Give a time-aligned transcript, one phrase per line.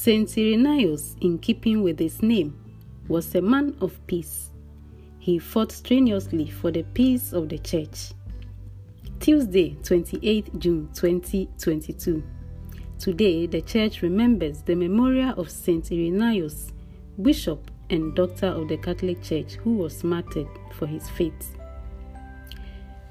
[0.00, 2.56] Saint Irenaeus, in keeping with his name,
[3.08, 4.52] was a man of peace.
[5.18, 8.12] He fought strenuously for the peace of the church.
[9.18, 12.22] Tuesday, 28 June 2022.
[13.00, 16.68] Today, the church remembers the memorial of Saint Irenaeus,
[17.20, 21.57] bishop and doctor of the Catholic Church, who was martyred for his faith.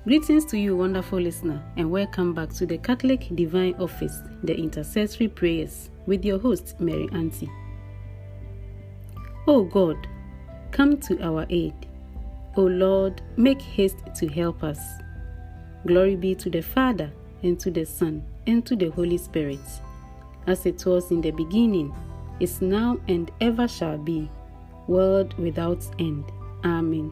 [0.08, 5.28] Greetings to you, wonderful listener, and welcome back to the Catholic Divine Office, the Intercessory
[5.28, 7.52] Prayers, with your host, Mary Auntie.
[9.48, 10.08] O God,
[10.72, 11.74] come to our aid.
[12.56, 14.80] O Lord, make haste to help us.
[15.86, 17.12] Glory be to the Father,
[17.44, 19.60] and to the Son, and to the Holy Spirit,
[20.48, 21.94] as it was in the beginning,
[22.40, 24.32] is now, and ever shall be,
[24.88, 26.24] world without end.
[26.64, 27.12] Amen.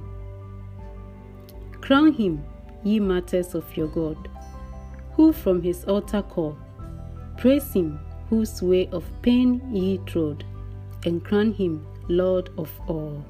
[1.82, 2.42] Crown him
[2.86, 4.30] ye martyrs of your God,
[5.14, 6.56] who from his altar call.
[7.38, 10.46] Praise him, whose way of pain ye trod,
[11.04, 13.26] and crown him Lord of all.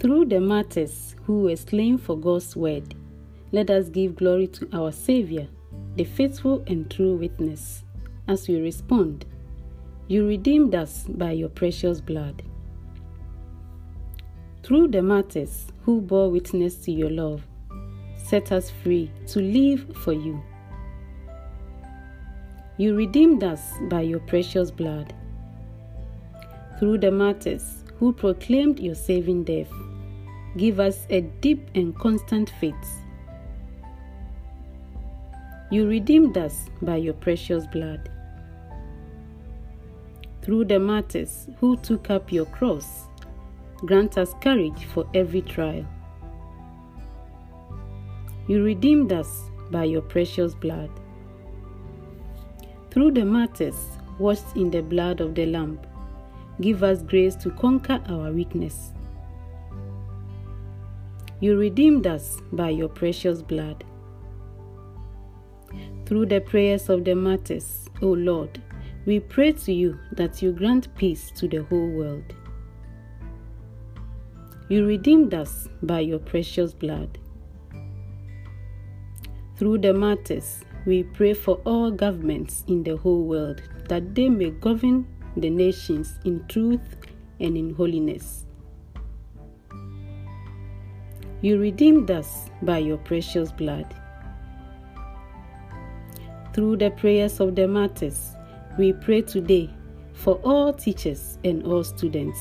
[0.00, 2.94] Through the martyrs who were slain for God's word,
[3.52, 5.46] let us give glory to our Savior,
[5.94, 7.84] the faithful and true witness,
[8.26, 9.24] as we respond
[10.10, 12.42] you redeemed us by your precious blood.
[14.62, 17.42] Through the martyrs who bore witness to your love,
[18.16, 20.42] set us free to live for you.
[22.76, 25.14] You redeemed us by your precious blood.
[26.78, 29.72] Through the martyrs who proclaimed your saving death,
[30.56, 32.74] give us a deep and constant faith.
[35.70, 38.10] You redeemed us by your precious blood
[40.42, 43.06] through the martyrs who took up your cross,
[43.84, 45.86] grant us courage for every trial.
[48.46, 50.90] You redeemed us by your precious blood.
[52.90, 55.78] Through the martyrs washed in the blood of the Lamb,
[56.60, 58.92] give us grace to conquer our weakness.
[61.40, 63.84] You redeemed us by your precious blood.
[66.04, 68.60] Through the prayers of the martyrs, O Lord,
[69.06, 72.34] we pray to you that you grant peace to the whole world.
[74.70, 77.18] You redeemed us by your precious blood.
[79.56, 84.50] Through the martyrs, we pray for all governments in the whole world that they may
[84.50, 86.98] govern the nations in truth
[87.40, 88.46] and in holiness.
[91.40, 93.92] You redeemed us by your precious blood.
[96.54, 98.36] Through the prayers of the martyrs,
[98.78, 99.68] we pray today
[100.12, 102.38] for all teachers and all students.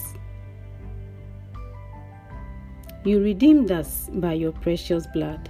[3.10, 5.50] You redeemed us by your precious blood.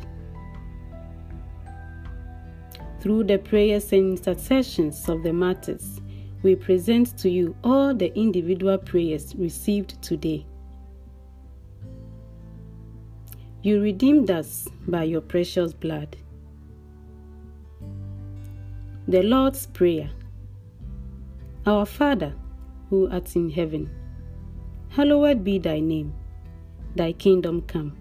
[3.02, 6.00] Through the prayers and intercessions of the martyrs,
[6.42, 10.46] we present to you all the individual prayers received today.
[13.62, 16.16] You redeemed us by your precious blood.
[19.10, 20.10] The Lord's Prayer
[21.66, 22.34] our Father,
[22.90, 23.90] who art in heaven,
[24.88, 26.14] hallowed be thy name.
[26.96, 27.96] Thy kingdom come.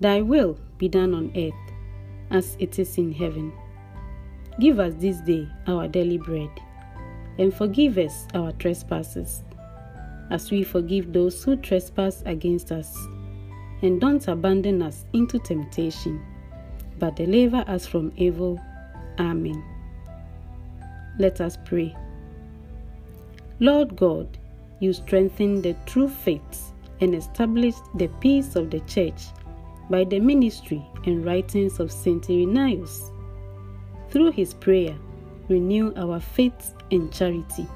[0.00, 1.54] Thy will be done on earth
[2.30, 3.52] as it is in heaven.
[4.60, 6.50] Give us this day our daily bread,
[7.38, 9.42] and forgive us our trespasses,
[10.30, 12.96] as we forgive those who trespass against us.
[13.82, 16.24] And don't abandon us into temptation,
[16.98, 18.60] but deliver us from evil.
[19.18, 19.62] Amen.
[21.18, 21.94] Let us pray.
[23.60, 24.38] Lord God,
[24.80, 26.72] you strengthen the true faith
[27.04, 29.26] and established the peace of the church
[29.90, 33.12] by the ministry and writings of Saint Irenaeus.
[34.08, 34.96] Through his prayer,
[35.48, 37.68] renew our faith and charity,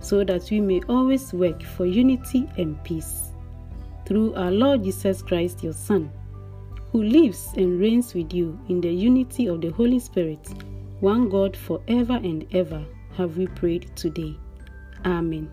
[0.00, 3.32] so that we may always work for unity and peace.
[4.06, 6.10] Through our Lord Jesus Christ, your Son,
[6.92, 10.48] who lives and reigns with you in the unity of the Holy Spirit,
[11.00, 12.82] one God forever and ever,
[13.18, 14.34] have we prayed today.
[15.04, 15.52] Amen.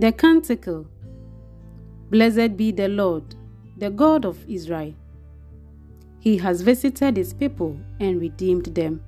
[0.00, 0.86] The Canticle
[2.08, 3.34] Blessed be the Lord,
[3.76, 4.94] the God of Israel.
[6.20, 9.04] He has visited his people and redeemed them.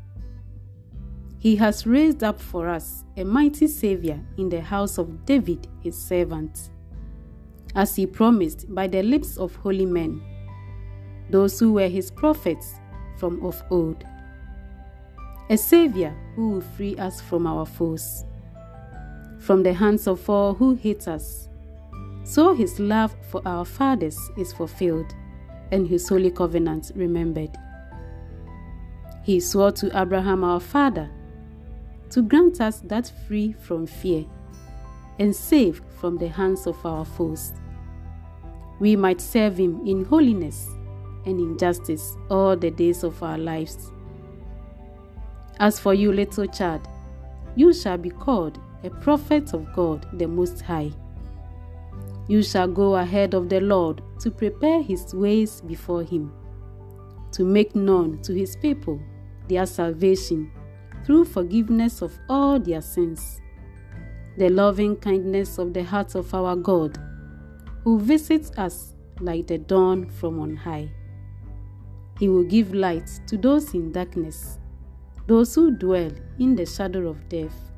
[1.38, 5.96] He has raised up for us a mighty Savior in the house of David, his
[5.96, 6.68] servant,
[7.74, 10.20] as he promised by the lips of holy men,
[11.30, 12.74] those who were his prophets
[13.16, 14.04] from of old
[15.48, 18.24] a Savior who will free us from our foes,
[19.42, 21.48] from the hands of all who hate us,
[22.24, 25.12] So his love for our fathers is fulfilled,
[25.72, 27.50] and his holy covenant remembered.
[29.24, 31.10] He swore to Abraham our father
[32.10, 34.24] to grant us that free from fear
[35.18, 37.52] and safe from the hands of our foes,
[38.78, 40.68] we might serve him in holiness
[41.26, 43.90] and in justice all the days of our lives.
[45.58, 46.86] As for you, little child,
[47.56, 50.92] you shall be called a prophet of God the Most High.
[52.28, 56.32] You shall go ahead of the Lord to prepare his ways before him,
[57.32, 59.00] to make known to his people
[59.48, 60.50] their salvation
[61.04, 63.40] through forgiveness of all their sins.
[64.38, 66.98] The loving kindness of the heart of our God,
[67.84, 70.90] who visits us like the dawn from on high.
[72.18, 74.58] He will give light to those in darkness,
[75.26, 77.71] those who dwell in the shadow of death,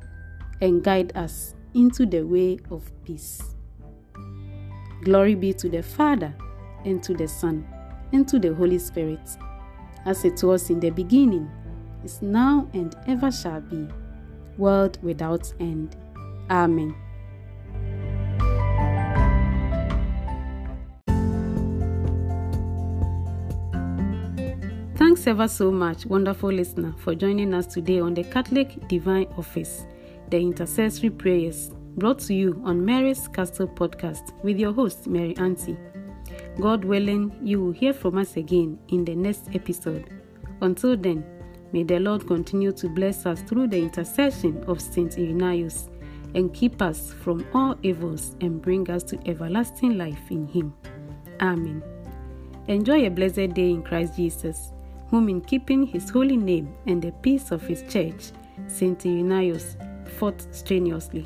[0.61, 3.55] and guide us into the way of peace.
[5.03, 6.33] Glory be to the Father,
[6.85, 7.67] and to the Son,
[8.13, 9.27] and to the Holy Spirit,
[10.05, 11.49] as it was in the beginning,
[12.03, 13.87] is now, and ever shall be,
[14.57, 15.95] world without end.
[16.49, 16.95] Amen.
[24.95, 29.85] Thanks ever so much, wonderful listener, for joining us today on the Catholic Divine Office,
[30.35, 35.77] the intercessory prayers brought to you on Mary's Castle podcast with your host, Mary Auntie.
[36.59, 40.09] God willing, you will hear from us again in the next episode.
[40.59, 41.23] Until then,
[41.71, 45.89] may the Lord continue to bless us through the intercession of Saint Irenaeus
[46.33, 50.73] and keep us from all evils and bring us to everlasting life in Him.
[51.39, 51.81] Amen.
[52.67, 54.73] Enjoy a blessed day in Christ Jesus,
[55.07, 58.33] whom in keeping His holy name and the peace of His church,
[58.67, 59.77] Saint Irenaeus
[60.15, 61.25] fought strenuously.